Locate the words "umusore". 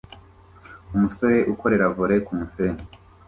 0.95-1.37